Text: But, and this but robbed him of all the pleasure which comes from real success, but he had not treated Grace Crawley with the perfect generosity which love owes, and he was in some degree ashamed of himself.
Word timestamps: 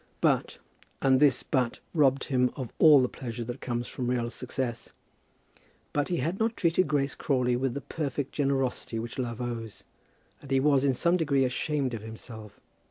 But, 0.19 0.57
and 0.99 1.19
this 1.19 1.43
but 1.43 1.77
robbed 1.93 2.23
him 2.23 2.49
of 2.55 2.73
all 2.79 3.03
the 3.03 3.07
pleasure 3.07 3.43
which 3.45 3.59
comes 3.59 3.87
from 3.87 4.09
real 4.09 4.31
success, 4.31 4.89
but 5.93 6.07
he 6.07 6.17
had 6.17 6.39
not 6.39 6.57
treated 6.57 6.87
Grace 6.87 7.13
Crawley 7.13 7.55
with 7.55 7.75
the 7.75 7.81
perfect 7.81 8.31
generosity 8.31 8.97
which 8.97 9.19
love 9.19 9.39
owes, 9.39 9.83
and 10.41 10.49
he 10.49 10.59
was 10.59 10.83
in 10.83 10.95
some 10.95 11.17
degree 11.17 11.45
ashamed 11.45 11.93
of 11.93 12.01
himself. 12.01 12.59